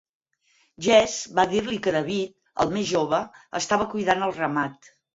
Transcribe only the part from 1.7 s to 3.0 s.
que David, el més